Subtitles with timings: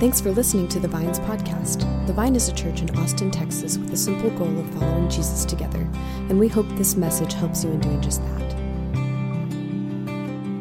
[0.00, 1.80] Thanks for listening to the Vines podcast.
[2.06, 5.44] The Vine is a church in Austin, Texas, with the simple goal of following Jesus
[5.44, 5.86] together,
[6.30, 8.54] and we hope this message helps you in doing just that.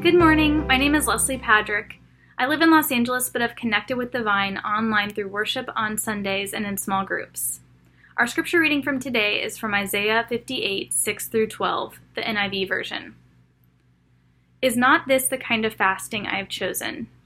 [0.01, 0.67] Good morning.
[0.67, 1.93] My name is Leslie Padrick.
[2.37, 5.97] I live in Los Angeles but have connected with the Vine online through worship on
[5.97, 7.61] Sundays and in small groups.
[8.17, 13.15] Our scripture reading from today is from Isaiah 58 6 through 12, the NIV version.
[14.61, 17.07] Is not this the kind of fasting I have chosen,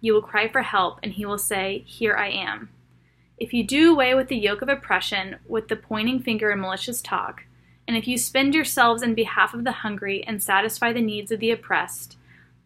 [0.00, 2.70] You will cry for help, and he will say, Here I am.
[3.36, 7.00] If you do away with the yoke of oppression, with the pointing finger and malicious
[7.00, 7.44] talk,
[7.86, 11.40] and if you spend yourselves in behalf of the hungry and satisfy the needs of
[11.40, 12.16] the oppressed,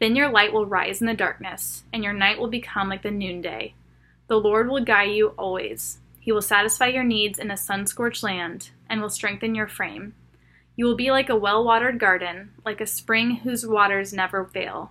[0.00, 3.10] then your light will rise in the darkness, and your night will become like the
[3.10, 3.74] noonday.
[4.26, 5.98] The Lord will guide you always.
[6.18, 10.14] He will satisfy your needs in a sun scorched land, and will strengthen your frame.
[10.74, 14.90] You will be like a well watered garden, like a spring whose waters never fail.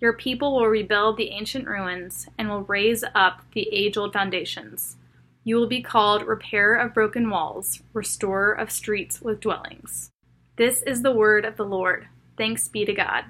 [0.00, 4.96] Your people will rebuild the ancient ruins and will raise up the age old foundations.
[5.44, 10.10] You will be called repairer of broken walls, restorer of streets with dwellings.
[10.56, 12.08] This is the word of the Lord.
[12.36, 13.24] Thanks be to God.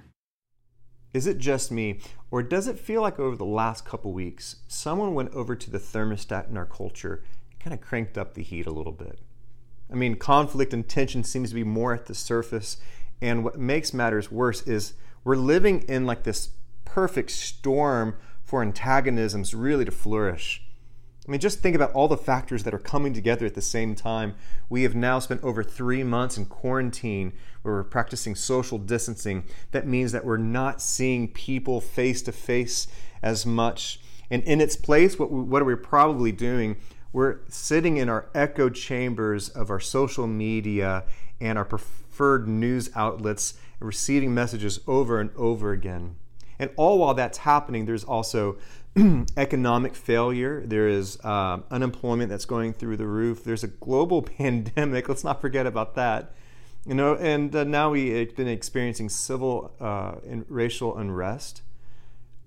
[1.13, 5.15] Is it just me, or does it feel like over the last couple weeks, someone
[5.15, 8.67] went over to the thermostat in our culture and kind of cranked up the heat
[8.67, 9.21] a little bit?
[9.93, 12.79] I mean, conflict and tension seems to be more at the surface.
[13.21, 16.51] And what makes matters worse is we're living in like this
[16.85, 20.63] perfect storm for antagonisms really to flourish.
[21.27, 23.95] I mean, just think about all the factors that are coming together at the same
[23.95, 24.35] time.
[24.69, 29.45] We have now spent over three months in quarantine where we're practicing social distancing.
[29.71, 32.87] That means that we're not seeing people face to face
[33.23, 34.01] as much.
[34.31, 36.77] And in its place, what, we, what are we probably doing?
[37.15, 41.05] we're sitting in our echo chambers of our social media
[41.41, 43.55] and our preferred news outlets
[43.85, 46.17] receiving messages over and over again.
[46.59, 48.57] And all while that's happening, there's also
[49.37, 50.63] economic failure.
[50.65, 53.45] There is uh, unemployment that's going through the roof.
[53.45, 55.09] There's a global pandemic.
[55.09, 56.33] Let's not forget about that.
[56.87, 61.63] You know, and uh, now we've been experiencing civil uh, and racial unrest.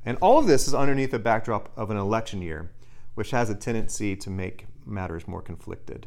[0.05, 2.69] And all of this is underneath the backdrop of an election year
[3.17, 6.05] which has a tendency to make matters more conflicted.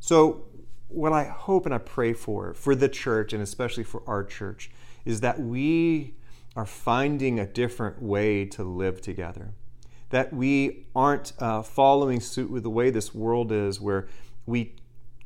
[0.00, 0.46] So,
[0.94, 4.70] what I hope and I pray for, for the church and especially for our church,
[5.04, 6.14] is that we
[6.54, 9.54] are finding a different way to live together.
[10.10, 14.06] That we aren't uh, following suit with the way this world is, where
[14.44, 14.74] we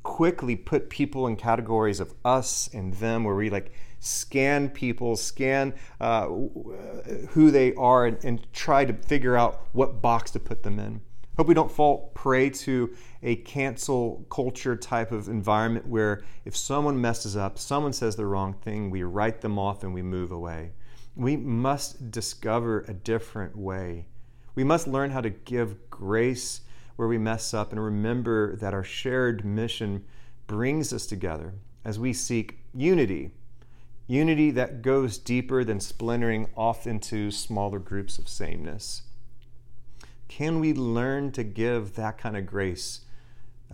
[0.03, 5.75] quickly put people in categories of us and them, where we like scan people, scan
[6.01, 10.79] uh, who they are, and, and try to figure out what box to put them
[10.79, 11.01] in.
[11.37, 16.99] Hope we don't fall prey to a cancel culture type of environment where if someone
[17.01, 20.73] messes up, someone says the wrong thing, we write them off and we move away.
[21.15, 24.07] We must discover a different way.
[24.55, 26.63] We must learn how to give grace
[26.97, 30.05] where we mess up and remember that our shared mission
[30.47, 31.53] brings us together
[31.85, 33.33] as we seek unity
[34.07, 39.03] unity that goes deeper than splintering off into smaller groups of sameness.
[40.29, 43.01] Can we learn to give that kind of grace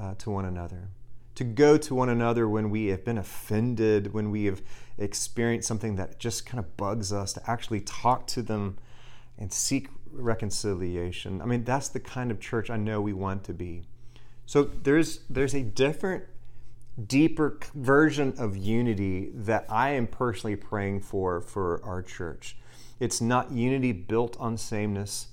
[0.01, 0.89] uh, to one another?
[1.37, 4.63] To go to one another when we have been offended, when we have
[4.99, 8.77] experienced something that just kind of bugs us, to actually talk to them
[9.39, 11.41] and seek reconciliation.
[11.41, 13.83] I mean, that's the kind of church I know we want to be.
[14.47, 16.25] So there's there's a different
[17.07, 22.57] deeper version of unity that I am personally praying for for our church.
[23.01, 25.29] It's not unity built on sameness,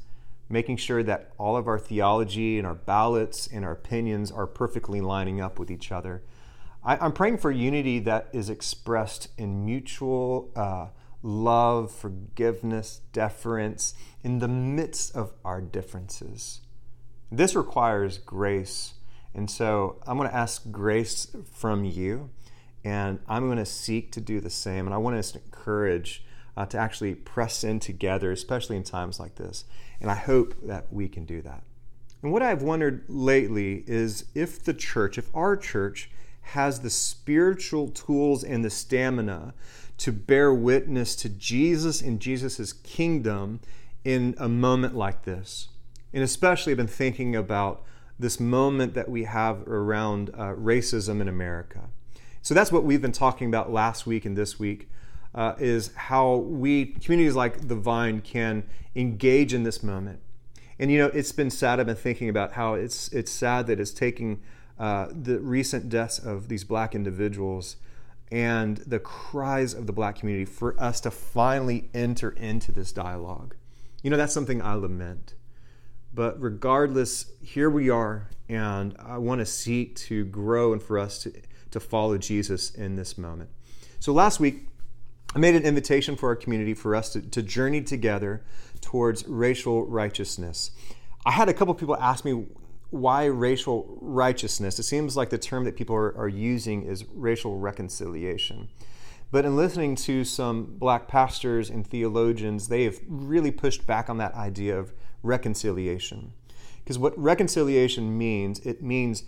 [0.49, 4.99] making sure that all of our theology and our ballots and our opinions are perfectly
[4.99, 6.23] lining up with each other.
[6.84, 10.87] I, am praying for unity that is expressed in mutual uh,
[11.22, 13.93] love, forgiveness, deference
[14.23, 16.61] in the midst of our differences.
[17.31, 18.93] This requires grace
[19.34, 22.29] and so I'm going to ask grace from you,
[22.84, 24.85] and I'm going to seek to do the same.
[24.85, 26.25] And I want to encourage
[26.57, 29.66] uh, to actually press in together, especially in times like this.
[30.01, 31.63] And I hope that we can do that.
[32.22, 36.09] And what I've wondered lately is if the church, if our church,
[36.41, 39.53] has the spiritual tools and the stamina
[39.97, 43.59] to bear witness to Jesus and Jesus' kingdom
[44.03, 45.67] in a moment like this.
[46.13, 47.84] And especially, I've been thinking about
[48.17, 51.90] this moment that we have around uh, racism in America.
[52.41, 54.90] So that's what we've been talking about last week and this week.
[55.35, 58.64] Uh, is how we communities like the Vine can
[58.96, 60.22] engage in this moment.
[60.79, 61.79] And you know, it's been sad.
[61.79, 64.41] I've been thinking about how it's it's sad that it's taking
[64.79, 67.76] uh, the recent deaths of these black individuals
[68.31, 73.55] and the cries of the black community for us to finally enter into this dialogue.
[74.03, 75.34] You know, that's something I lament.
[76.14, 81.22] But regardless, here we are, and I want to seek to grow and for us
[81.23, 81.34] to,
[81.72, 83.49] to follow Jesus in this moment.
[83.99, 84.68] So last week,
[85.37, 88.43] made an invitation for our community for us to, to journey together
[88.81, 90.72] towards racial righteousness.
[91.26, 92.47] I had a couple people ask me
[92.90, 94.79] why racial righteousness.
[94.79, 98.70] It seems like the term that people are, are using is racial reconciliation.
[99.31, 104.17] But in listening to some black pastors and theologians, they have really pushed back on
[104.17, 106.34] that idea of reconciliation.
[106.84, 109.23] Because what reconciliation means, it means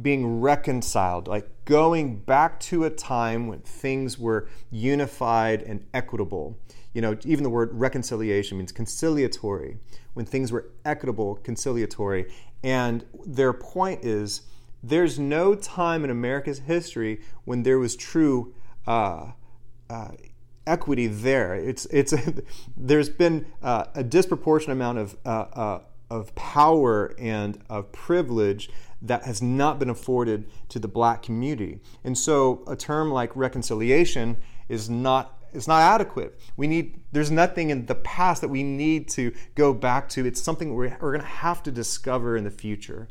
[0.00, 6.58] being reconciled, like going back to a time when things were unified and equitable.
[6.94, 9.78] You know, even the word reconciliation means conciliatory,
[10.14, 12.32] when things were equitable, conciliatory.
[12.62, 14.42] And their point is
[14.82, 18.54] there's no time in America's history when there was true
[18.86, 19.32] uh,
[19.90, 20.08] uh,
[20.66, 21.54] equity there.
[21.54, 22.14] It's it's
[22.76, 25.80] there's been uh, a disproportionate amount of uh, uh,
[26.10, 28.70] of power and of privilege
[29.02, 31.80] that has not been afforded to the black community.
[32.04, 34.36] And so a term like reconciliation
[34.68, 36.38] is not it's not adequate.
[36.58, 40.26] We need there's nothing in the past that we need to go back to.
[40.26, 43.08] It's something we're, we're going to have to discover in the future.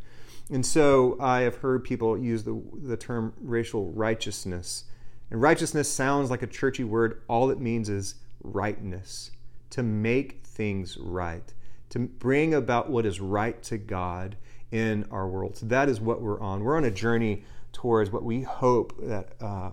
[0.52, 4.86] And so I have heard people use the, the term racial righteousness
[5.30, 7.22] and righteousness sounds like a churchy word.
[7.28, 9.32] All it means is rightness,
[9.72, 11.54] to make things right,
[11.90, 14.38] to bring about what is right to God
[14.72, 15.58] in our world.
[15.58, 16.64] So that is what we're on.
[16.64, 19.72] We're on a journey towards what we hope that uh,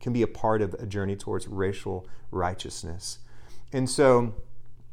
[0.00, 3.18] can be a part of a journey towards racial righteousness.
[3.72, 4.34] And so,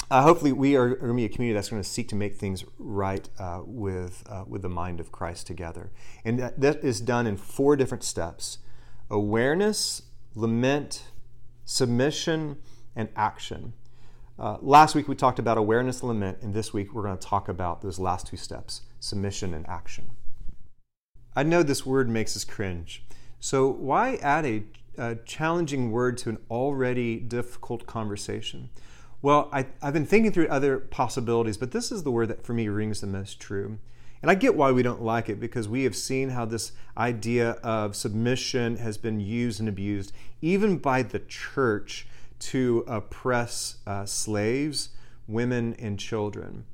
[0.10, 2.36] uh, hopefully, we are, going to be a community that's going to seek to make
[2.36, 5.92] things right uh, with, uh, with the mind of Christ together.
[6.26, 8.58] And that, that is done in four different steps
[9.10, 10.02] awareness,
[10.36, 11.04] lament,
[11.66, 12.58] submission,
[12.96, 13.74] and action.
[14.40, 17.48] Uh, last week we talked about awareness, lament, and this week we're going to talk
[17.48, 20.12] about those last two steps submission and action.
[21.36, 23.04] I know this word makes us cringe,
[23.42, 24.64] so why add a,
[24.98, 28.70] a challenging word to an already difficult conversation?
[29.22, 32.54] Well, I, I've been thinking through other possibilities, but this is the word that for
[32.54, 33.78] me rings the most true.
[34.22, 37.52] And I get why we don't like it because we have seen how this idea
[37.64, 40.12] of submission has been used and abused,
[40.42, 42.08] even by the church,
[42.40, 44.90] to oppress uh, slaves,
[45.28, 46.66] women, and children.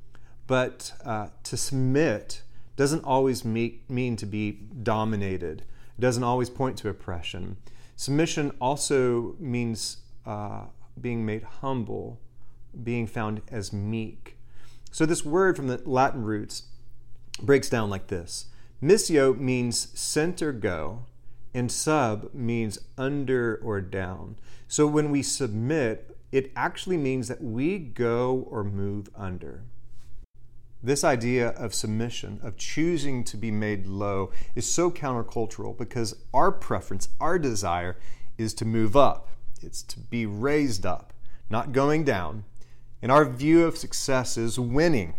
[0.48, 2.42] But uh, to submit
[2.74, 4.50] doesn't always mean to be
[4.82, 5.62] dominated,
[5.96, 7.58] it doesn't always point to oppression.
[7.94, 10.64] Submission also means uh,
[11.00, 12.18] being made humble,
[12.82, 14.36] being found as meek.
[14.90, 16.64] So, this word from the Latin roots
[17.40, 18.46] breaks down like this
[18.82, 21.04] Missio means center go,
[21.52, 24.36] and sub means under or down.
[24.68, 29.62] So when we submit, it actually means that we go or move under.
[30.82, 36.52] This idea of submission, of choosing to be made low, is so countercultural because our
[36.52, 37.96] preference, our desire,
[38.36, 39.28] is to move up.
[39.60, 41.12] It's to be raised up,
[41.50, 42.44] not going down.
[43.02, 45.14] And our view of success is winning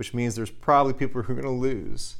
[0.00, 2.16] which means there's probably people who are going to lose.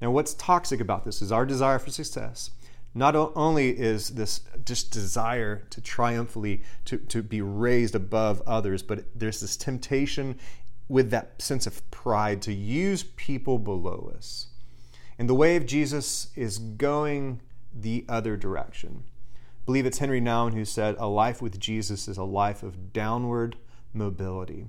[0.00, 2.52] Now, what's toxic about this is our desire for success.
[2.94, 9.04] Not only is this just desire to triumphantly to, to be raised above others, but
[9.14, 10.38] there's this temptation
[10.92, 14.48] with that sense of pride to use people below us.
[15.18, 17.40] And the way of Jesus is going
[17.74, 19.04] the other direction.
[19.32, 22.92] I believe it's Henri Nouwen who said, A life with Jesus is a life of
[22.92, 23.56] downward
[23.94, 24.66] mobility.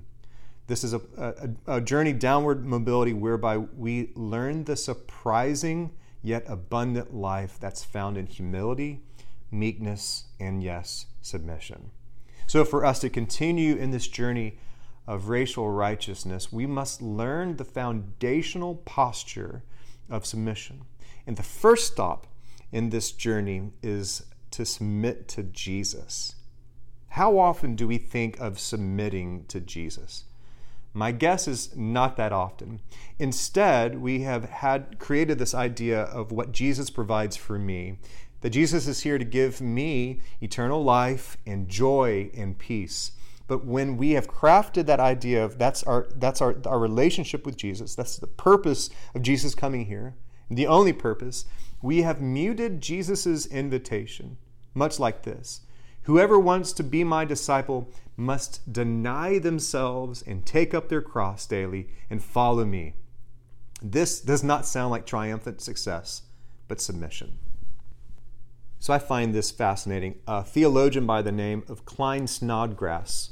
[0.66, 5.90] This is a, a, a, journey downward mobility whereby we learn the surprising
[6.22, 9.02] yet abundant life that's found in humility,
[9.50, 11.90] meekness, and yes, submission.
[12.46, 14.56] So, for us to continue in this journey
[15.06, 19.62] of racial righteousness, we must learn the foundational posture
[20.08, 20.82] of submission.
[21.26, 22.26] And the first stop
[22.72, 26.36] in this journey is to submit to Jesus.
[27.10, 30.24] How often do we think of submitting to Jesus?
[30.92, 32.80] My guess is not that often.
[33.18, 37.98] Instead, we have had created this idea of what Jesus provides for me.
[38.42, 43.12] That Jesus is here to give me eternal life and joy and peace.
[43.46, 47.56] But when we have crafted that idea of that's our that's our, our relationship with
[47.56, 50.14] Jesus, that's the purpose of Jesus coming here,
[50.50, 51.44] the only purpose,
[51.82, 54.38] we have muted Jesus' invitation,
[54.72, 55.60] much like this.
[56.04, 61.88] Whoever wants to be my disciple must deny themselves and take up their cross daily
[62.08, 62.94] and follow me.
[63.82, 66.22] This does not sound like triumphant success,
[66.68, 67.38] but submission.
[68.78, 70.16] So I find this fascinating.
[70.26, 73.30] A theologian by the name of Klyne Snodgrass,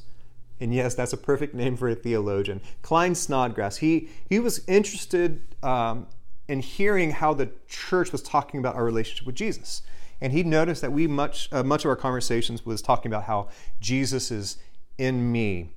[0.62, 3.78] and yes, that's a perfect name for a theologian, Klyne Snodgrass.
[3.78, 6.06] He he was interested um,
[6.48, 9.82] in hearing how the church was talking about our relationship with Jesus,
[10.20, 13.48] and he noticed that we much uh, much of our conversations was talking about how
[13.80, 14.56] Jesus is
[14.98, 15.70] in me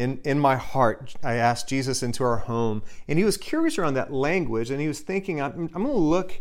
[0.00, 2.82] in, in my heart, I asked Jesus into our home.
[3.06, 4.70] And he was curious around that language.
[4.70, 6.40] And he was thinking, I'm, I'm going to look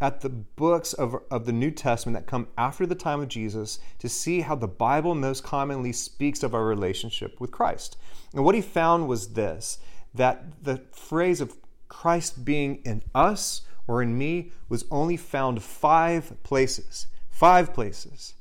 [0.00, 3.78] at the books of, of the New Testament that come after the time of Jesus
[3.98, 7.96] to see how the Bible most commonly speaks of our relationship with Christ.
[8.32, 9.78] And what he found was this
[10.14, 11.56] that the phrase of
[11.88, 17.06] Christ being in us or in me was only found five places.
[17.30, 18.34] Five places,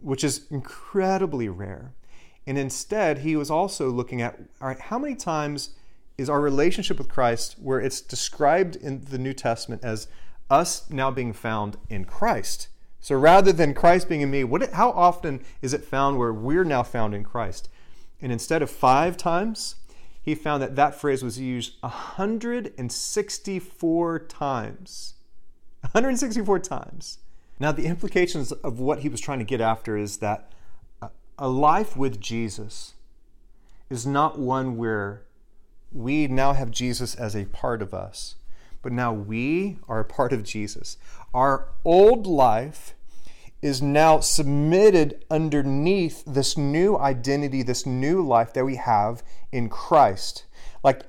[0.00, 1.92] which is incredibly rare.
[2.46, 5.70] And instead, he was also looking at all right, how many times
[6.18, 10.08] is our relationship with Christ where it's described in the New Testament as
[10.50, 12.68] us now being found in Christ?
[13.00, 16.64] So rather than Christ being in me, what, how often is it found where we're
[16.64, 17.68] now found in Christ?
[18.20, 19.76] And instead of five times,
[20.20, 25.14] he found that that phrase was used 164 times.
[25.82, 27.18] 164 times.
[27.60, 30.50] Now, the implications of what he was trying to get after is that
[31.38, 32.94] a life with Jesus
[33.88, 35.22] is not one where
[35.92, 38.34] we now have Jesus as a part of us,
[38.82, 40.96] but now we are a part of Jesus.
[41.34, 42.94] Our old life
[43.62, 50.44] is now submitted underneath this new identity, this new life that we have in Christ.
[50.84, 51.02] Like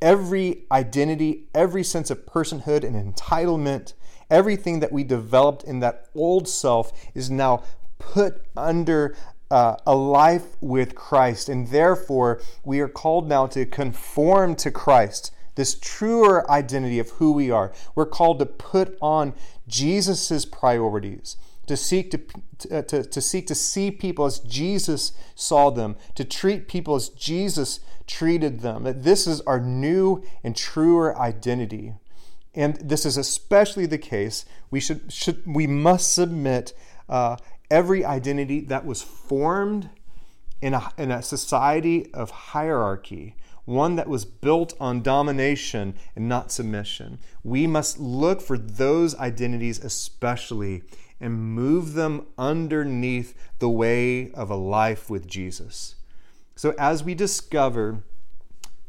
[0.00, 3.94] every identity, every sense of personhood and entitlement,
[4.30, 7.64] everything that we developed in that old self is now
[7.98, 9.16] put under
[9.50, 15.32] uh, a life with Christ, and therefore we are called now to conform to Christ,
[15.56, 17.72] this truer identity of who we are.
[17.94, 19.34] We're called to put on
[19.66, 21.36] Jesus' priorities,
[21.66, 26.68] to seek to, to, to seek to see people as Jesus saw them, to treat
[26.68, 28.84] people as Jesus treated them.
[28.84, 31.94] That this is our new and truer identity.
[32.54, 34.46] And this is especially the case.
[34.70, 36.72] We should, should we must submit
[37.08, 37.36] uh,
[37.70, 39.90] every identity that was formed
[40.62, 43.36] in a, in a society of hierarchy,
[43.66, 47.18] one that was built on domination and not submission.
[47.44, 50.82] We must look for those identities especially
[51.20, 55.96] and move them underneath the way of a life with Jesus.
[56.54, 58.02] So, as we discover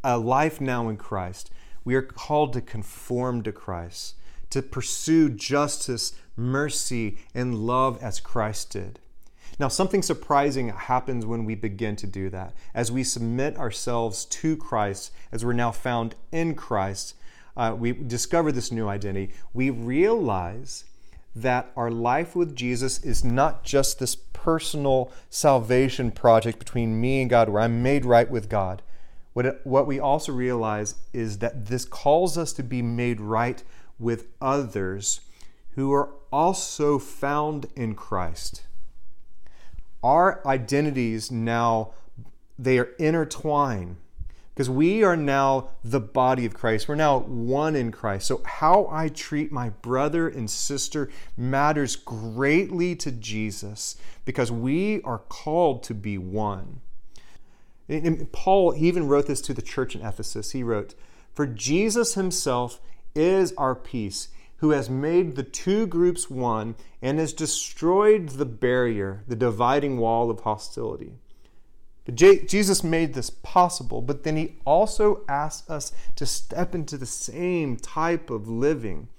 [0.03, 1.51] a life now in Christ,
[1.83, 4.15] we are called to conform to Christ,
[4.51, 8.99] to pursue justice, mercy, and love as Christ did.
[9.59, 12.53] Now, something surprising happens when we begin to do that.
[12.75, 17.15] As we submit ourselves to Christ, as we're now found in Christ,
[17.55, 19.33] uh, we discover this new identity.
[19.53, 20.85] We realize
[21.35, 27.29] that our life with Jesus is not just this personal salvation project between me and
[27.29, 28.83] God, where I'm made right with God.
[29.33, 33.63] What, it, what we also realize is that this calls us to be made right
[33.97, 35.21] with others
[35.71, 38.61] who are also found in Christ.
[40.03, 41.91] Our identities now
[42.59, 43.97] they are intertwined
[44.53, 46.87] because we are now the body of Christ.
[46.87, 48.25] We're now one in Christ.
[48.27, 55.19] So how I treat my brother and sister matters greatly to Jesus because we are
[55.19, 56.81] called to be one.
[57.87, 60.51] And Paul even wrote this to the church in Ephesus.
[60.51, 60.95] He wrote,
[61.33, 62.81] "For Jesus himself
[63.15, 69.23] is our peace who has made the two groups one and has destroyed the barrier,
[69.27, 71.13] the dividing wall of hostility.
[72.05, 77.05] But Jesus made this possible, but then he also asks us to step into the
[77.05, 79.09] same type of living.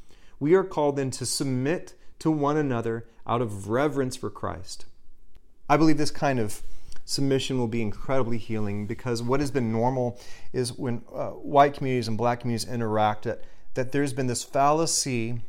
[0.41, 4.87] We are called then to submit to one another out of reverence for Christ.
[5.69, 6.63] I believe this kind of
[7.05, 10.19] submission will be incredibly healing because what has been normal
[10.53, 13.43] is when uh, white communities and black communities interact at
[13.79, 15.41] that there's been this fallacy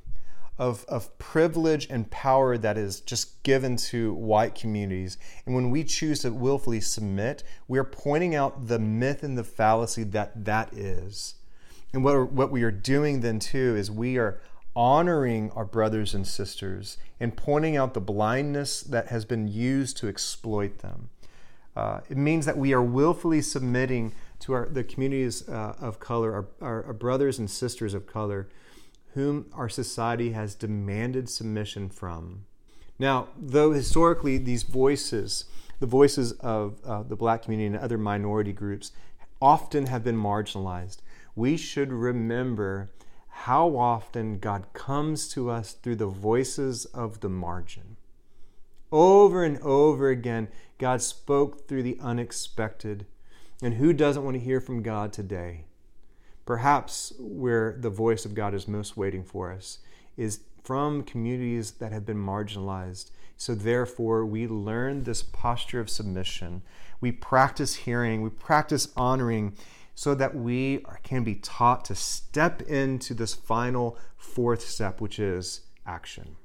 [0.59, 5.17] of, of privilege and power that is just given to white communities.
[5.47, 9.43] And when we choose to willfully submit, we are pointing out the myth and the
[9.43, 11.33] fallacy that that is.
[11.91, 14.39] And what, what we are doing then too is we are
[14.75, 20.07] honoring our brothers and sisters and pointing out the blindness that has been used to
[20.07, 21.09] exploit them.
[21.75, 26.33] Uh, it means that we are willfully submitting to our, the communities uh, of color,
[26.33, 28.47] our, our, our brothers and sisters of color,
[29.13, 32.45] whom our society has demanded submission from.
[32.97, 35.45] Now, though historically these voices,
[35.79, 38.91] the voices of uh, the black community and other minority groups,
[39.41, 40.97] often have been marginalized,
[41.35, 42.91] we should remember
[43.29, 47.95] how often God comes to us through the voices of the margin.
[48.91, 53.05] Over and over again, God spoke through the unexpected.
[53.61, 55.65] And who doesn't want to hear from God today?
[56.45, 59.79] Perhaps where the voice of God is most waiting for us
[60.15, 63.11] is from communities that have been marginalized.
[63.37, 66.61] So, therefore, we learn this posture of submission.
[66.99, 69.55] We practice hearing, we practice honoring,
[69.95, 75.61] so that we can be taught to step into this final fourth step, which is
[75.85, 76.35] action.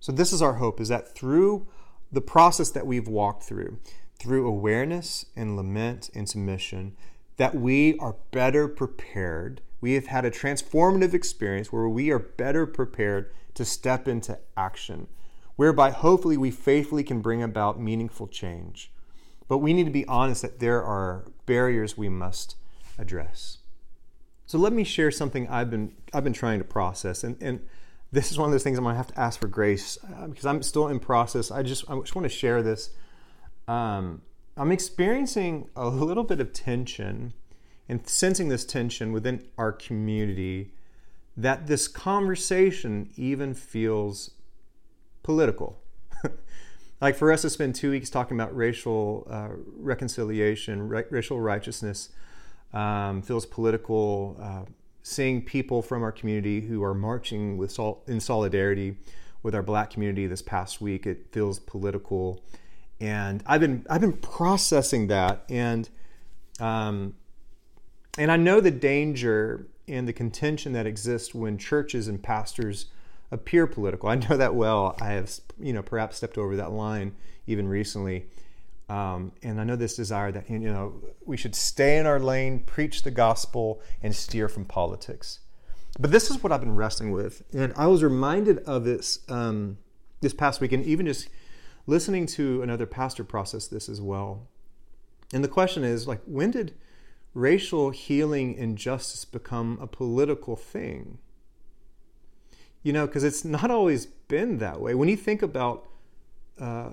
[0.00, 1.66] So, this is our hope is that through
[2.10, 3.78] the process that we've walked through,
[4.18, 6.96] through awareness and lament and submission,
[7.36, 9.60] that we are better prepared.
[9.80, 15.06] We have had a transformative experience where we are better prepared to step into action,
[15.56, 18.92] whereby hopefully we faithfully can bring about meaningful change.
[19.46, 22.56] But we need to be honest that there are barriers we must
[22.98, 23.58] address.
[24.46, 27.60] So let me share something I've been I've been trying to process, and, and
[28.12, 30.46] this is one of those things I'm gonna have to ask for grace uh, because
[30.46, 31.50] I'm still in process.
[31.50, 32.90] I just I just want to share this.
[33.68, 34.22] Um,
[34.56, 37.34] I'm experiencing a little bit of tension
[37.88, 40.72] and sensing this tension within our community
[41.36, 44.32] that this conversation even feels
[45.22, 45.80] political.
[47.00, 52.08] like for us to spend two weeks talking about racial uh, reconciliation, ra- racial righteousness,
[52.72, 54.36] um, feels political.
[54.40, 54.62] Uh,
[55.02, 58.96] seeing people from our community who are marching with sol- in solidarity
[59.42, 62.42] with our black community this past week, it feels political.
[63.00, 65.88] And I've been I've been processing that, and
[66.58, 67.14] um,
[68.16, 72.86] and I know the danger and the contention that exists when churches and pastors
[73.30, 74.08] appear political.
[74.08, 74.96] I know that well.
[75.00, 77.14] I have, you know, perhaps stepped over that line
[77.46, 78.26] even recently.
[78.88, 80.94] Um, and I know this desire that, you know,
[81.26, 85.40] we should stay in our lane, preach the gospel, and steer from politics.
[85.98, 87.42] But this is what I've been wrestling with.
[87.52, 89.78] And I was reminded of this um,
[90.20, 91.28] this past week, and even just
[91.88, 94.46] listening to another pastor process this as well.
[95.32, 96.74] And the question is, like, when did
[97.32, 101.18] racial healing and justice become a political thing?
[102.82, 104.94] You know, because it's not always been that way.
[104.94, 105.88] When you think about
[106.60, 106.90] uh,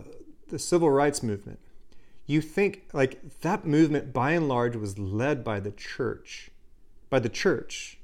[0.47, 1.59] the civil rights movement,
[2.25, 6.51] you think like that movement by and large was led by the church,
[7.09, 7.99] by the church.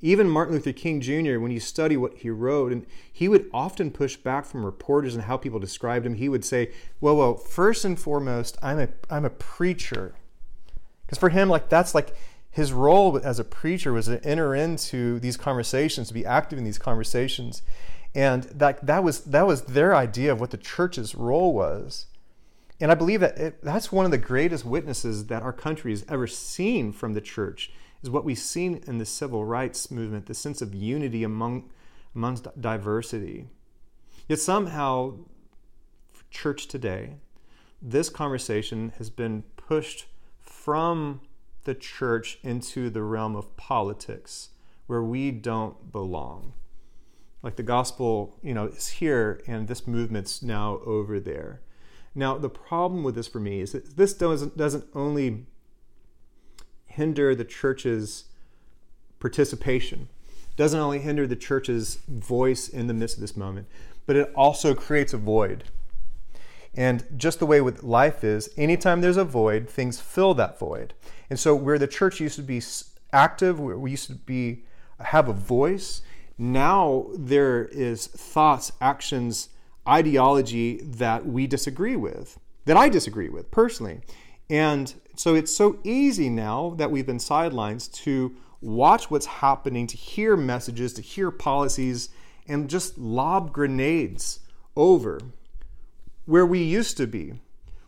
[0.00, 3.90] Even Martin Luther King Jr., when you study what he wrote, and he would often
[3.90, 7.84] push back from reporters and how people described him, he would say, Well, well, first
[7.84, 10.14] and foremost, I'm a I'm a preacher.
[11.04, 12.14] Because for him, like that's like
[12.50, 16.64] his role as a preacher was to enter into these conversations, to be active in
[16.64, 17.62] these conversations.
[18.14, 22.06] And that that was that was their idea of what the church's role was.
[22.80, 26.04] And I believe that it, that's one of the greatest witnesses that our country has
[26.08, 30.34] ever seen from the church is what we've seen in the civil rights movement, the
[30.34, 31.70] sense of unity among
[32.14, 33.46] amongst diversity.
[34.28, 35.14] Yet somehow,
[36.30, 37.14] church today,
[37.80, 40.06] this conversation has been pushed
[40.40, 41.20] from
[41.64, 44.50] the church into the realm of politics
[44.86, 46.54] where we don't belong.
[47.42, 51.60] Like the gospel, you know, is here and this movement's now over there.
[52.14, 55.46] Now, the problem with this for me is that this doesn't, doesn't only
[56.98, 58.24] hinder the church's
[59.20, 60.08] participation,
[60.56, 63.68] doesn't only hinder the church's voice in the midst of this moment,
[64.04, 65.64] but it also creates a void.
[66.74, 70.92] And just the way with life is, anytime there's a void, things fill that void.
[71.30, 72.60] And so, where the church used to be
[73.12, 74.64] active, where we used to be
[75.00, 76.02] have a voice,
[76.36, 79.50] now there is thoughts, actions,
[79.88, 84.00] ideology that we disagree with, that I disagree with personally.
[84.50, 89.96] And so it's so easy now that we've been sidelines to watch what's happening, to
[89.96, 92.10] hear messages, to hear policies,
[92.46, 94.38] and just lob grenades
[94.76, 95.20] over
[96.24, 97.40] where we used to be,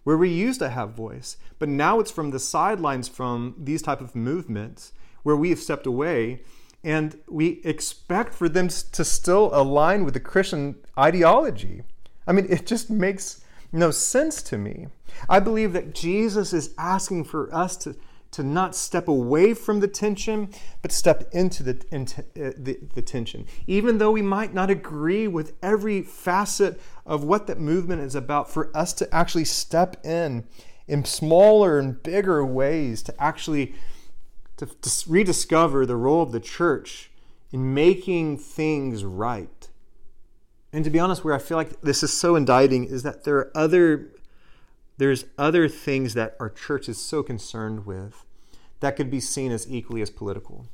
[0.03, 1.37] where we used to have voice.
[1.61, 5.87] But now it's from the sidelines from these type of movements where we have stepped
[5.87, 6.41] away
[6.83, 11.83] and we expect for them to still align with the Christian ideology.
[12.27, 14.89] I mean, it just makes no sense to me.
[15.29, 17.97] I believe that Jesus is asking for us to,
[18.33, 20.51] to not step away from the tension,
[20.83, 23.47] but step into the, uh, the, the tension.
[23.67, 28.51] Even though we might not agree with every facet of what that movement is about,
[28.51, 30.47] for us to actually step in
[30.91, 33.73] in smaller and bigger ways to actually
[34.57, 37.11] to, to rediscover the role of the church
[37.53, 39.69] in making things right.
[40.73, 43.37] And to be honest, where I feel like this is so indicting is that there
[43.37, 44.11] are other
[45.01, 48.27] there's other things that our church is so concerned with
[48.81, 50.67] that could be seen as equally as political.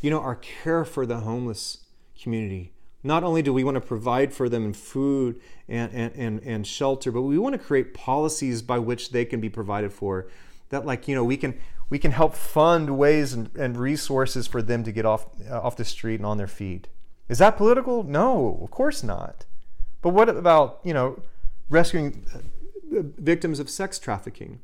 [0.00, 1.78] You know, our care for the homeless
[2.20, 2.72] community.
[3.04, 6.66] Not only do we want to provide for them in food and, and, and, and
[6.66, 10.26] shelter, but we want to create policies by which they can be provided for.
[10.70, 11.56] That, like, you know, we can
[11.88, 15.76] we can help fund ways and, and resources for them to get off uh, off
[15.76, 16.88] the street and on their feet.
[17.28, 18.02] Is that political?
[18.02, 19.44] No, of course not.
[20.02, 21.22] But what about, you know,
[21.70, 22.26] rescuing
[23.02, 24.60] victims of sex trafficking.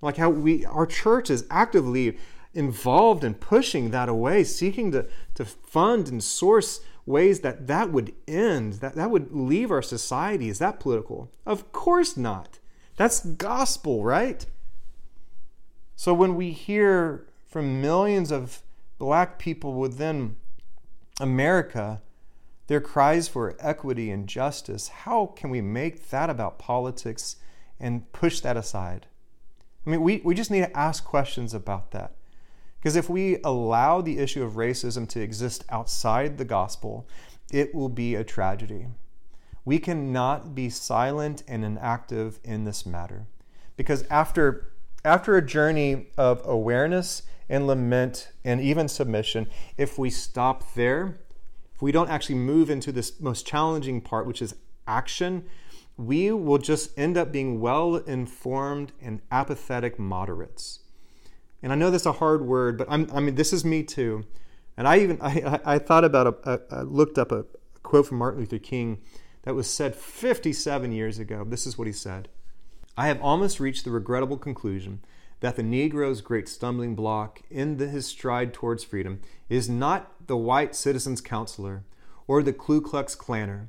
[0.00, 2.18] Like how we, our church is actively
[2.54, 8.14] involved in pushing that away, seeking to, to fund and source ways that that would
[8.26, 10.48] end, that, that would leave our society.
[10.48, 11.30] Is that political?
[11.46, 12.58] Of course not.
[12.96, 14.44] That's gospel, right?
[15.96, 18.62] So when we hear from millions of
[18.98, 20.36] black people within
[21.20, 22.00] America
[22.68, 27.36] their cries for equity and justice, how can we make that about politics
[27.80, 29.06] and push that aside.
[29.86, 32.12] I mean, we, we just need to ask questions about that.
[32.78, 37.06] Because if we allow the issue of racism to exist outside the gospel,
[37.52, 38.86] it will be a tragedy.
[39.64, 43.26] We cannot be silent and inactive in this matter.
[43.76, 44.72] Because after,
[45.04, 51.18] after a journey of awareness and lament and even submission, if we stop there,
[51.74, 54.54] if we don't actually move into this most challenging part, which is
[54.86, 55.44] action,
[56.00, 60.80] we will just end up being well informed and apathetic moderates.
[61.62, 64.24] And I know that's a hard word, but I'm, i mean, this is me too.
[64.78, 67.44] And I even I, I thought about a, I looked up a
[67.82, 68.98] quote from Martin Luther King
[69.42, 71.44] that was said 57 years ago.
[71.46, 72.28] This is what he said:
[72.96, 75.00] "I have almost reached the regrettable conclusion
[75.40, 80.36] that the Negro's great stumbling block in the, his stride towards freedom is not the
[80.36, 81.84] white citizen's counselor
[82.26, 83.68] or the Ku Klux Klanner,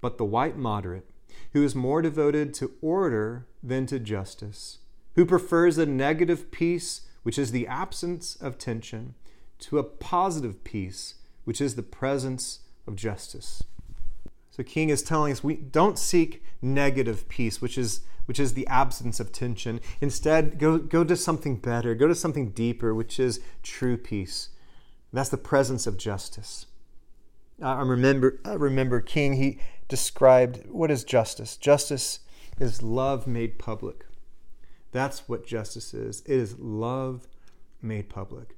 [0.00, 1.08] but the white moderate
[1.52, 4.78] who is more devoted to order than to justice,
[5.14, 9.14] who prefers a negative peace, which is the absence of tension,
[9.58, 13.62] to a positive peace, which is the presence of justice.
[14.50, 18.66] So King is telling us we don't seek negative peace, which is which is the
[18.68, 19.80] absence of tension.
[20.00, 24.50] Instead, go, go to something better, go to something deeper, which is true peace.
[25.12, 26.66] That's the presence of justice.
[27.60, 31.56] I remember, I remember King, he described what is justice.
[31.56, 32.20] Justice
[32.58, 34.06] is love made public.
[34.92, 36.22] That's what justice is.
[36.26, 37.26] It is love
[37.80, 38.56] made public.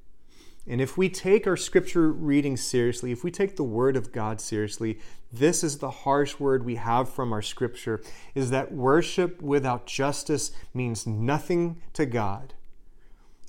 [0.66, 4.40] And if we take our scripture reading seriously, if we take the word of God
[4.40, 4.98] seriously,
[5.30, 8.02] this is the harsh word we have from our scripture
[8.34, 12.54] is that worship without justice means nothing to God.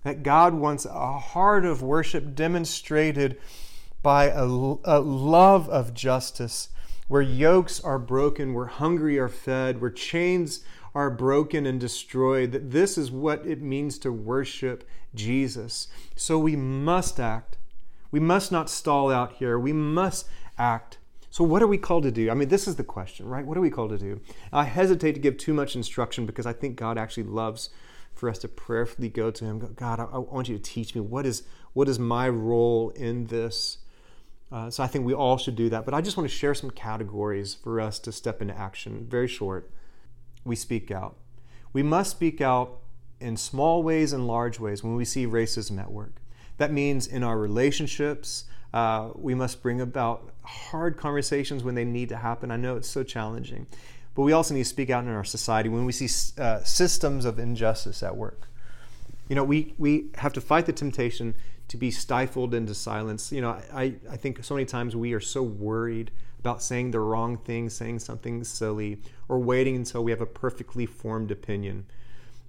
[0.03, 3.37] That God wants a heart of worship demonstrated
[4.05, 6.69] by a, a love of justice,
[7.07, 10.63] where yokes are broken, where hungry are fed, where chains
[10.93, 15.87] are broken and destroyed, that this is what it means to worship Jesus.
[16.15, 17.57] So we must act.
[18.11, 19.57] We must not stall out here.
[19.57, 20.99] We must act.
[21.31, 22.29] So, what are we called to do?
[22.29, 23.43] I mean, this is the question, right?
[23.43, 24.21] What are we called to do?
[24.53, 27.71] I hesitate to give too much instruction because I think God actually loves
[28.13, 29.73] for us to prayerfully go to Him.
[29.75, 31.41] God, I, want you to teach me what is
[31.73, 33.79] what is my role in this.
[34.51, 35.85] Uh, so I think we all should do that.
[35.85, 39.05] But I just want to share some categories for us to step into action.
[39.09, 39.71] Very short.
[40.43, 41.17] We speak out.
[41.73, 42.77] We must speak out
[43.19, 46.21] in small ways and large ways when we see racism at work.
[46.57, 52.09] That means in our relationships, uh, we must bring about hard conversations when they need
[52.09, 52.51] to happen.
[52.51, 53.67] I know it's so challenging.
[54.13, 56.07] But we also need to speak out in our society when we see
[56.41, 58.47] uh, systems of injustice at work.
[59.27, 61.35] You know, we, we have to fight the temptation
[61.67, 63.31] to be stifled into silence.
[63.31, 66.99] You know, I, I think so many times we are so worried about saying the
[66.99, 71.85] wrong thing, saying something silly, or waiting until we have a perfectly formed opinion.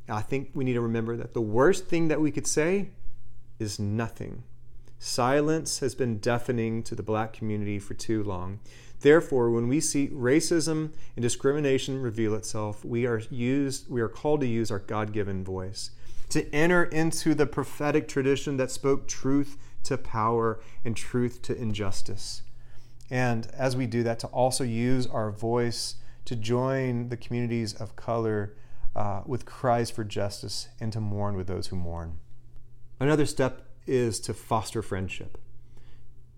[0.08, 2.90] I think we need to remember that the worst thing that we could say
[3.58, 4.42] is nothing.
[4.98, 8.60] Silence has been deafening to the black community for too long.
[9.00, 14.40] Therefore, when we see racism and discrimination reveal itself, we are used we are called
[14.40, 15.90] to use our God-given voice
[16.30, 22.42] to enter into the prophetic tradition that spoke truth to power and truth to injustice.
[23.10, 27.94] And as we do that, to also use our voice to join the communities of
[27.94, 28.56] color
[28.96, 32.18] uh, with cries for justice and to mourn with those who mourn.
[32.98, 35.38] Another step is to foster friendship.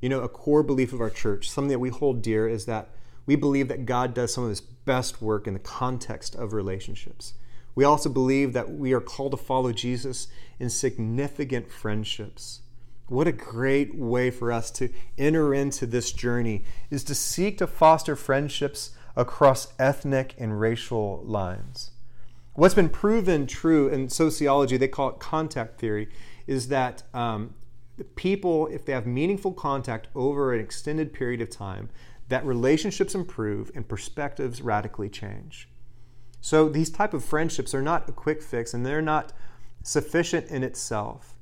[0.00, 2.90] You know, a core belief of our church, something that we hold dear, is that
[3.26, 7.34] we believe that God does some of his best work in the context of relationships.
[7.78, 10.26] We also believe that we are called to follow Jesus
[10.58, 12.62] in significant friendships.
[13.06, 17.68] What a great way for us to enter into this journey is to seek to
[17.68, 21.92] foster friendships across ethnic and racial lines.
[22.54, 26.08] What's been proven true in sociology, they call it contact theory,
[26.48, 27.54] is that um,
[28.16, 31.90] people, if they have meaningful contact over an extended period of time,
[32.28, 35.68] that relationships improve and perspectives radically change.
[36.40, 39.32] So these type of friendships are not a quick fix and they're not
[39.82, 41.34] sufficient in itself,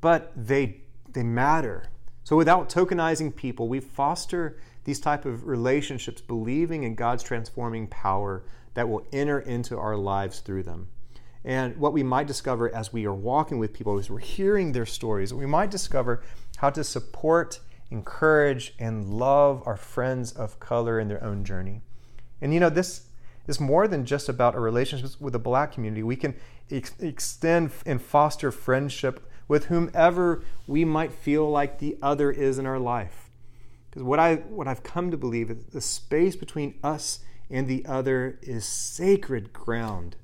[0.00, 0.82] but they
[1.12, 1.88] they matter.
[2.24, 8.44] So without tokenizing people, we foster these type of relationships believing in God's transforming power
[8.74, 10.88] that will enter into our lives through them.
[11.44, 14.84] And what we might discover as we are walking with people, as we're hearing their
[14.84, 16.22] stories, we might discover
[16.58, 21.82] how to support, encourage, and love our friends of color in their own journey.
[22.40, 23.05] And you know, this
[23.46, 26.02] is more than just about a relationship with the black community.
[26.02, 26.34] We can
[26.70, 32.66] ex- extend and foster friendship with whomever we might feel like the other is in
[32.66, 33.30] our life.
[33.90, 37.86] Because what, I, what I've come to believe is the space between us and the
[37.86, 40.16] other is sacred ground.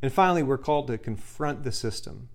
[0.00, 2.28] And finally, we're called to confront the system.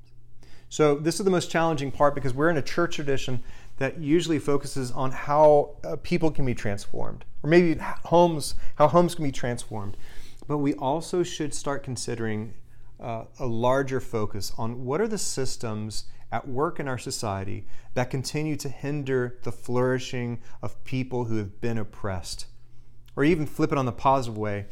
[0.69, 3.43] So, this is the most challenging part because we're in a church tradition
[3.77, 9.15] that usually focuses on how uh, people can be transformed, or maybe homes, how homes
[9.15, 9.97] can be transformed.
[10.47, 12.53] But we also should start considering
[12.99, 18.09] uh, a larger focus on what are the systems at work in our society that
[18.09, 22.45] continue to hinder the flourishing of people who have been oppressed.
[23.15, 24.65] Or even flip it on the positive way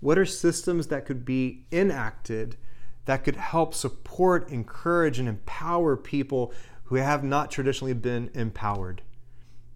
[0.00, 2.56] what are systems that could be enacted
[3.06, 6.52] that could help support, encourage, and empower people
[6.90, 9.00] who have not traditionally been empowered?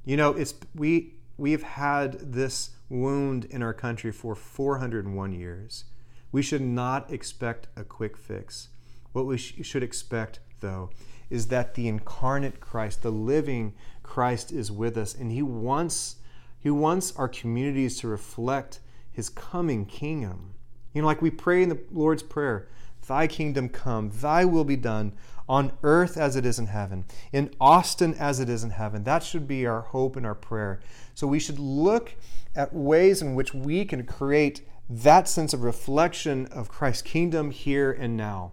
[0.04, 5.84] You know, it's we we've had this wound in our country for 401 years.
[6.32, 8.68] We should not expect a quick fix.
[9.12, 10.90] What we sh- should expect, though,
[11.30, 16.16] is that the incarnate Christ, the living Christ, is with us, and He wants
[16.58, 18.80] He wants our communities to reflect
[19.12, 20.54] his coming kingdom.
[20.92, 22.68] You know, like we pray in the Lord's Prayer,
[23.06, 25.12] Thy kingdom come, Thy will be done
[25.48, 29.04] on earth as it is in heaven, in Austin as it is in heaven.
[29.04, 30.80] That should be our hope and our prayer.
[31.14, 32.14] So we should look
[32.54, 37.92] at ways in which we can create that sense of reflection of Christ's kingdom here
[37.92, 38.52] and now.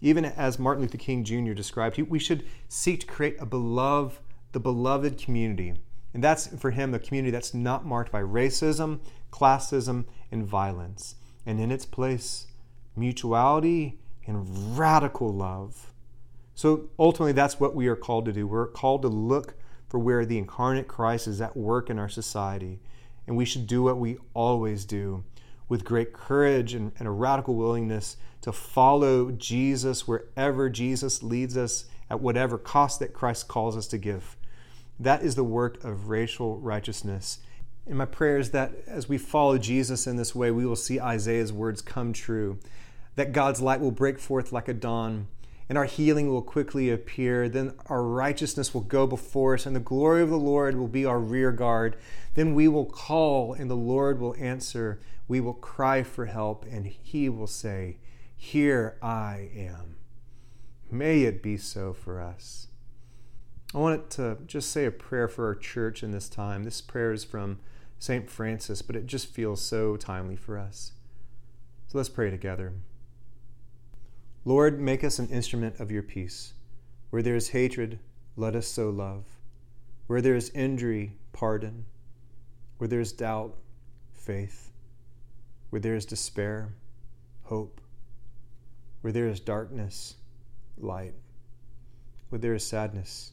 [0.00, 1.52] Even as Martin Luther King Jr.
[1.52, 4.18] described, we should seek to create a beloved,
[4.52, 5.74] the beloved community.
[6.14, 9.00] And that's for him a community that's not marked by racism,
[9.30, 12.46] classism, and violence, and in its place,
[12.96, 15.89] mutuality and radical love.
[16.54, 18.46] So ultimately, that's what we are called to do.
[18.46, 19.54] We're called to look
[19.88, 22.80] for where the incarnate Christ is at work in our society.
[23.26, 25.24] And we should do what we always do
[25.68, 31.84] with great courage and, and, a radical willingness to follow Jesus wherever Jesus leads us
[32.08, 34.36] at whatever cost that Christ calls us to give.
[34.98, 37.38] That is the work of racial righteousness
[37.90, 41.00] and my prayer is that as we follow Jesus in this way, we will see
[41.00, 42.58] Isaiah's words come true,
[43.16, 45.26] that God's light will break forth like a dawn,
[45.70, 47.48] and our healing will quickly appear.
[47.48, 51.06] Then our righteousness will go before us, and the glory of the Lord will be
[51.06, 51.96] our rear guard.
[52.34, 55.00] Then we will call, and the Lord will answer.
[55.28, 57.98] We will cry for help, and He will say,
[58.36, 59.94] Here I am.
[60.90, 62.66] May it be so for us.
[63.72, 66.64] I wanted to just say a prayer for our church in this time.
[66.64, 67.60] This prayer is from
[68.00, 68.28] St.
[68.28, 70.94] Francis, but it just feels so timely for us.
[71.86, 72.72] So let's pray together.
[74.44, 76.54] Lord, make us an instrument of your peace.
[77.10, 77.98] Where there is hatred,
[78.36, 79.24] let us sow love.
[80.06, 81.84] Where there is injury, pardon.
[82.78, 83.56] Where there is doubt,
[84.12, 84.72] faith.
[85.70, 86.72] Where there is despair,
[87.44, 87.80] hope.
[89.02, 90.16] Where there is darkness,
[90.78, 91.14] light.
[92.28, 93.32] Where there is sadness,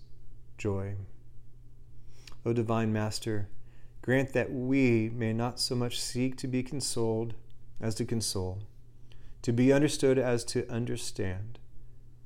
[0.58, 0.96] joy.
[2.46, 3.48] O divine Master,
[4.08, 7.34] Grant that we may not so much seek to be consoled
[7.82, 8.60] as to console,
[9.48, 11.58] to be understood as to understand,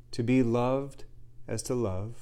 [0.09, 1.03] to be loved
[1.47, 2.15] as to love.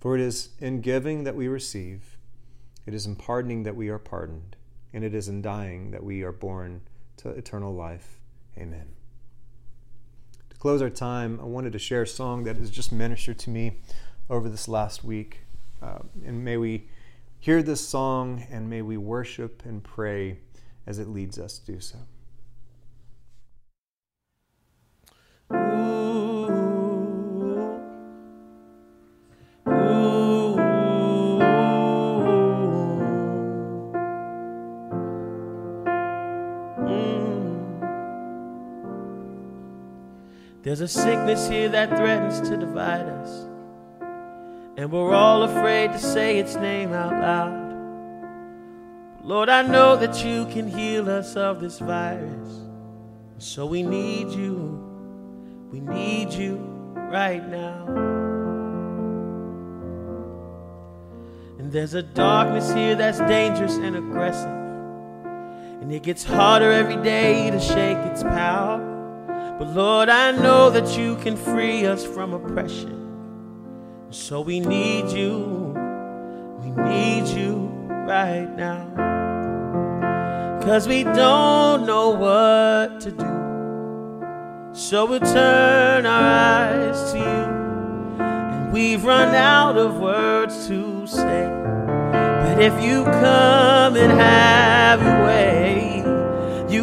[0.00, 2.16] For it is in giving that we receive,
[2.84, 4.56] it is in pardoning that we are pardoned,
[4.92, 6.80] and it is in dying that we are born
[7.18, 8.18] to eternal life.
[8.58, 8.88] Amen.
[10.50, 13.50] To close our time, I wanted to share a song that has just ministered to
[13.50, 13.78] me
[14.28, 15.42] over this last week.
[15.80, 16.88] Uh, and may we
[17.42, 20.38] Hear this song and may we worship and pray
[20.86, 21.98] as it leads us to do so.
[40.72, 43.46] There's a sickness here that threatens to divide us.
[44.78, 47.60] And we're all afraid to say its name out loud.
[49.22, 52.62] Lord, I know that you can heal us of this virus.
[53.36, 55.68] So we need you.
[55.70, 56.56] We need you
[56.96, 57.84] right now.
[61.58, 64.48] And there's a darkness here that's dangerous and aggressive.
[65.82, 68.91] And it gets harder every day to shake its power.
[69.58, 72.98] But Lord, I know that you can free us from oppression.
[74.10, 75.74] So we need you.
[76.60, 77.70] We need you
[78.06, 78.88] right now.
[80.62, 83.42] Cause we don't know what to do.
[84.74, 87.44] So we turn our eyes to you.
[88.22, 91.48] And we've run out of words to say.
[92.42, 95.61] But if you come and have your way,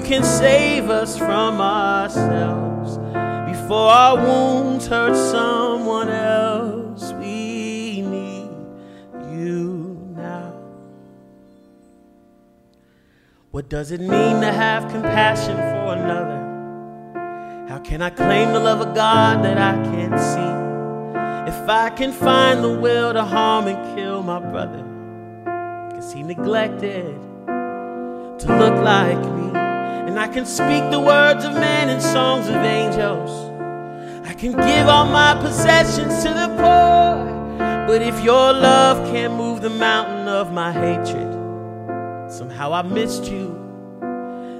[0.09, 2.97] can save us from ourselves
[3.47, 7.13] before our wounds hurt someone else.
[7.13, 8.49] We need
[9.31, 10.51] you now.
[13.51, 17.67] What does it mean to have compassion for another?
[17.69, 21.53] How can I claim the love of God that I can't see?
[21.53, 24.83] If I can find the will to harm and kill my brother,
[25.91, 27.13] cause he neglected
[27.45, 29.68] to look like me.
[30.09, 33.29] And I can speak the words of men and songs of angels.
[34.27, 37.59] I can give all my possessions to the poor.
[37.85, 41.31] But if your love can't move the mountain of my hatred,
[42.27, 43.55] somehow I missed you.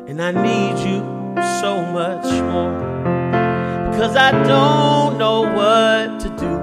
[0.08, 1.00] And I need you
[1.60, 2.78] so much more.
[3.90, 6.56] Because I don't know what to do.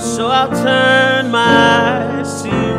[0.00, 2.76] So I'll turn my eyes to you.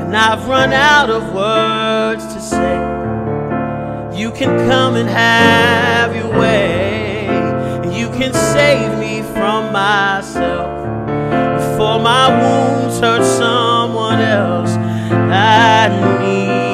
[0.00, 2.39] And I've run out of words to
[4.40, 7.24] can come and have your way.
[7.94, 10.70] You can save me from myself.
[11.58, 15.88] Before my wounds hurt someone else, I
[16.22, 16.69] need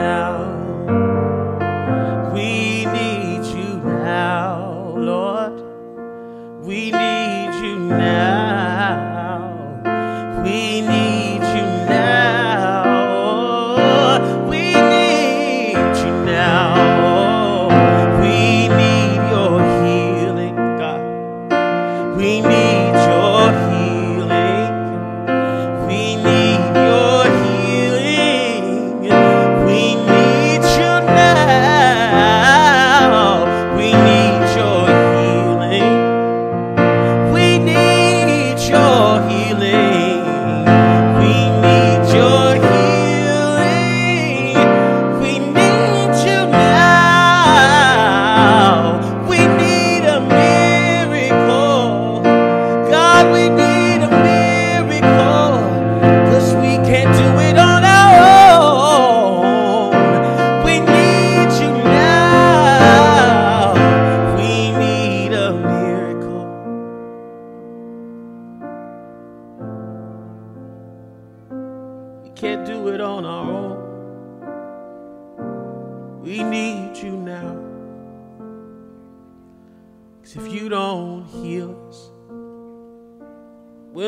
[0.00, 0.49] now.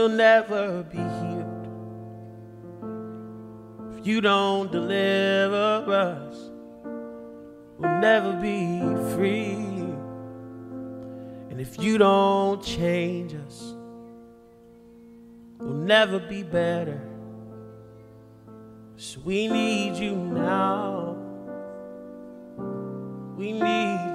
[0.03, 1.69] We'll never be healed.
[3.97, 6.51] If you don't deliver us,
[7.79, 8.81] we'll never be
[9.15, 9.53] free.
[11.51, 13.77] And if you don't change us,
[15.61, 17.01] we'll never be better.
[18.97, 21.17] So we need you now.
[23.37, 24.12] We need